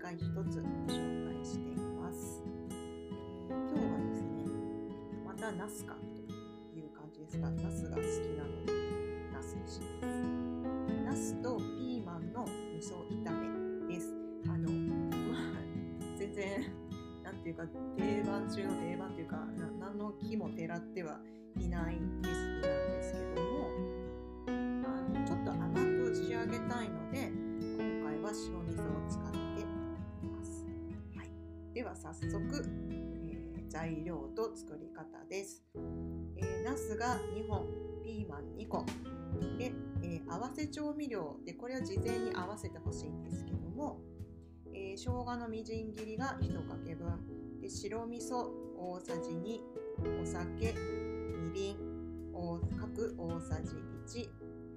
[0.00, 0.38] 回一つご
[0.92, 2.42] 紹介しています。
[2.44, 4.44] えー今日はですね、
[5.24, 8.04] またナスかという感じですが、ナスが好き
[8.36, 8.72] なので、
[9.32, 10.08] ナスにします。
[11.04, 13.30] ナスとピーマンの味噌炒
[13.86, 14.14] めです。
[14.46, 14.68] あの、
[15.32, 15.62] まあ、
[16.18, 16.64] 全然、
[17.22, 17.64] なんていうか、
[17.96, 21.20] 定番中の定番というか、な何の気もてらっては
[21.56, 22.37] いないです
[31.78, 32.28] では早速、
[32.90, 35.62] えー材料と作り方です。
[36.36, 37.68] えー、ナスが2本、
[38.02, 38.84] ピーマン2個、
[39.56, 39.70] で、
[40.02, 44.00] えー合わせ調味料で、これは事前に合わせてほしいんですけども、
[44.74, 50.74] えー、生姜のみじん切りが1かけ分、で白味噌大さじ2、お酒、
[51.52, 51.78] みりん、
[52.76, 53.76] 各大さじ
[54.18, 54.28] 1、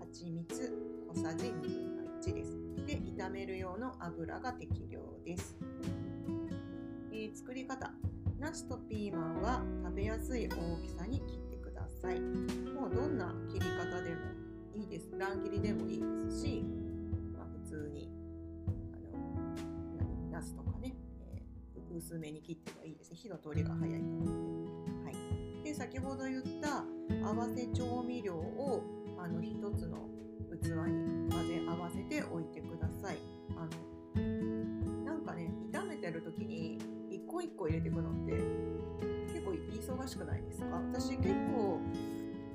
[0.00, 2.58] 蜂蜜小さじ2分の1です。
[2.86, 5.56] で、炒める用の油が適量です。
[7.34, 7.90] 作り方。
[8.38, 12.20] ナスとピーマンは食べやすい大きさに切ってください。
[12.20, 14.16] もうどんな切り方でも
[14.74, 15.10] いいです。
[15.18, 16.64] 乱切りでもいいですし、
[17.36, 18.10] まあ、普通に
[18.94, 19.54] あの
[19.98, 20.94] 何ナスとかね、
[21.34, 23.16] えー薄めに切ってもいいですね。
[23.16, 25.04] 火の通りが早いと思うので。
[25.04, 25.64] はい。
[25.64, 26.84] で、先ほど言った
[27.26, 28.84] 合わせ調味料を
[29.18, 30.08] あの一つの
[30.62, 33.37] 器に混ぜ合わせておいてください。
[37.40, 38.32] 一個一個入れていくのって
[39.32, 40.76] 結構忙しくないですか？
[40.76, 41.80] 私結構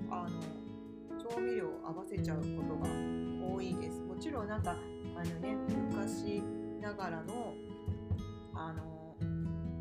[0.10, 2.90] あの調味料合わせちゃうことが
[3.56, 4.02] 多いです。
[4.02, 4.76] もちろんなんか
[5.16, 5.56] あのね
[5.92, 6.44] 昔
[6.82, 7.54] ながらの
[8.54, 9.16] あの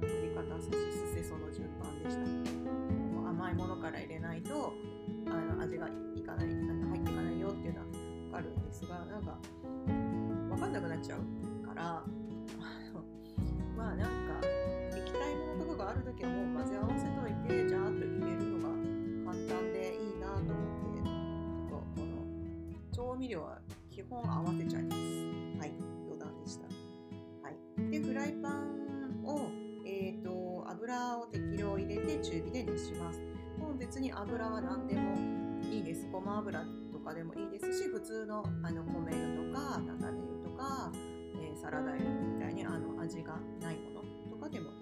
[0.01, 2.23] 作り方さしすせその順番でした。
[3.29, 4.73] 甘いものから入れないと
[5.27, 7.87] あの味がいかない入っていかないよっていうのは
[8.33, 9.39] わかるんですがなんか
[10.51, 12.05] わかんなくなっちゃうから
[13.77, 14.22] まあなんか
[16.03, 23.59] る時はもう混ぜ合わせといてジャーっと入れるのが簡単でいいなと思ってちょっとこの調味料は
[23.91, 24.99] 基本合わせちゃいます
[25.59, 25.73] はい
[26.07, 29.51] 余談でしたはいでフライパンを
[29.85, 33.21] えー、と油を適量入れて中火で熱します
[33.59, 35.17] もう別に油は何でも
[35.71, 40.93] いいですごま油とかでもいいですし普通のあの米油とか菜種油とか、
[41.37, 44.71] えーサラダ油みたいにあの味がないものとかでも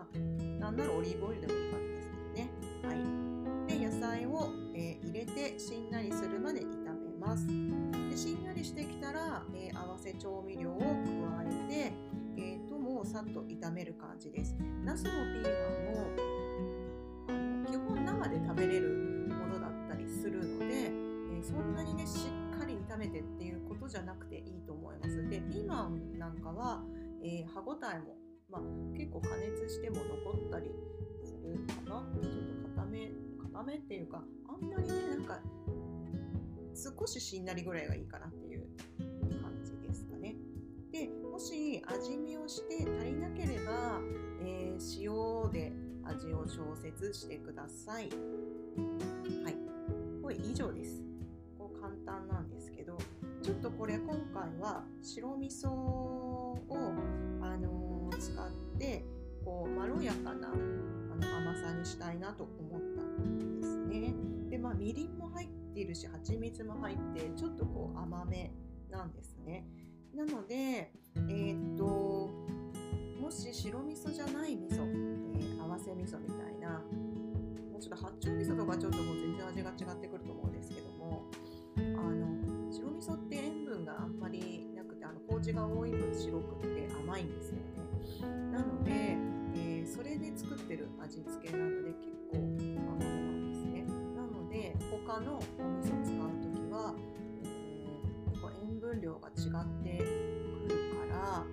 [0.00, 0.18] まあ
[0.60, 2.50] なんならオリーブオイルでもいい感じですけどね
[2.82, 10.86] はいで野菜を、えー入れてしんなりするまで炒めますでしんなりしてきたら、えー合わせ調味料を加
[11.44, 11.92] えて
[12.36, 14.56] えー、ともうさっと炒める感じです。
[14.84, 15.52] ナスもピー
[17.28, 25.28] マンも基本生で食べれるものだったりするので、えーそんなにねしっかり炒めてっていうことじゃなくていいと思います。
[25.28, 26.82] でピーマンなんかは、
[27.22, 28.16] えー歯ごたえも、
[28.50, 28.62] まあ、
[28.96, 30.70] 結構加熱しても残ったり
[31.24, 33.10] するかなちょっと固め
[33.52, 35.40] 固めっていうかあんまりねなんか
[36.74, 38.66] 少ししんなりぐらいがいいかなっていう
[39.42, 40.34] 感じですかね。
[40.92, 44.00] でもし味見をして足りなければ、
[44.42, 45.72] えー塩で
[46.04, 48.08] 味を調節してください。
[49.44, 49.56] はい、
[50.22, 51.02] これ以上です。
[51.58, 52.96] こう簡単なんですけど
[53.42, 56.56] ちょっとこれ今回は白味噌を、
[57.42, 59.04] あのー使って
[59.44, 64.14] こうまろやかなあの甘さにしたいなと思ったんですね。
[64.50, 68.52] でまあみりんも入っているし蜂蜜も入ってちょっとこう甘め
[68.90, 69.66] なんですね。
[70.14, 71.84] なので、えーっと、
[73.20, 76.80] もし白味噌じゃない味噌、えー合わせ味噌みたいな、
[77.70, 81.22] もうちょっと八丁味噌とかちょっともう全然味が違ってくると思うんですけども、
[81.76, 87.62] あの、白味噌って塩分があんまりなくて、あの、麹が多い分白くって甘いんですよね。
[88.22, 89.16] なので、
[89.54, 93.84] えーそれで作ってる味付けなので結構甘めなんですね。
[94.14, 96.94] なので、他のお味噌使うときは、
[97.42, 100.76] えーこ塩分量が違ってくる
[101.10, 101.44] から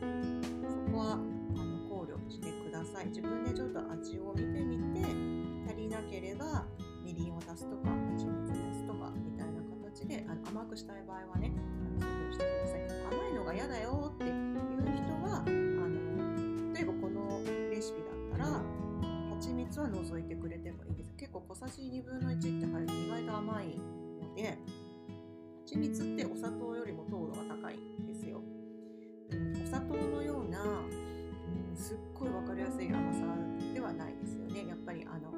[0.00, 5.06] そこはあの考慮してください自分でちょっと味を見てみて
[5.68, 6.64] 足りなければ
[7.04, 9.60] みりんを足すとか蜂蜜足すとかみたいな
[9.92, 11.52] 形であ甘くしたい場合はね
[12.00, 12.80] あのそういうふうにしてください
[13.18, 14.09] 甘いのが嫌だよ
[19.80, 23.66] は除いてくれてもいいです結構小さじ2分の1って入ると意外と甘い
[24.20, 24.58] ので
[25.64, 28.42] 蜂蜜ってお砂糖よりも糖度が高いんですよ。
[29.30, 33.20] うんお砂糖のような、うん、すっごい分かりやすい甘さ
[33.72, 34.66] ではないですよね。
[34.66, 35.30] やっぱりあの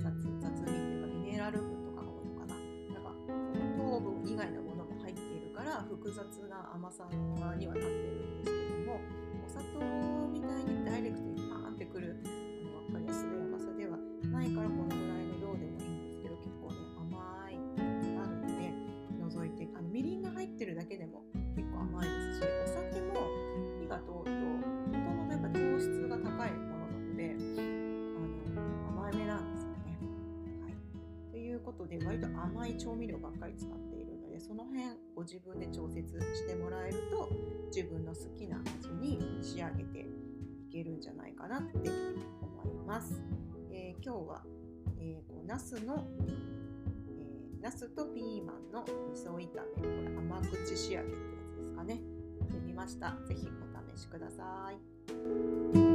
[0.00, 0.08] 雑
[0.40, 2.54] 雑味っていうかミネラル分とかが多いのかな。
[2.56, 3.12] なんか
[3.52, 7.90] その糖分以外のものも入っているから複雑な甘さにはなってる
[8.40, 9.00] んですけども
[9.44, 9.78] お砂糖
[10.32, 11.37] みたいにダイレクトに
[14.48, 17.58] ないからこのぐらいの量でもいいんですけど結構ね甘い
[18.16, 18.72] なので
[19.20, 21.22] 除いてあのみりんが入ってるだけでも
[21.54, 23.28] 結構甘いですしお酒も
[23.80, 24.40] 火が通ると
[24.88, 27.36] 元々やっぱ糖質が高いものなので
[28.56, 29.98] あの甘めなんですよね。
[30.64, 30.74] はい、
[31.30, 34.82] ということで割と甘い調味料ばっかり使っているのでその辺
[35.14, 37.28] ご自分で調節してもらえると
[37.74, 41.90] 自分の好きな味に仕上げていけるんじゃないかなって
[42.64, 43.20] 思います。
[43.80, 44.42] えー今日は、
[44.98, 49.50] えーこうナスの、えーナスとピーマンの味噌炒めこ
[49.82, 52.00] れ甘口仕上げってやつですかね
[52.40, 53.16] やってみました。
[53.26, 55.87] ぜひお試しください。